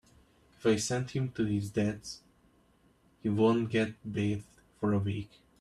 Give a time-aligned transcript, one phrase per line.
[0.57, 2.23] If I send him to his Dad’s
[3.21, 4.47] he won’t get bathed
[4.79, 5.29] for a week.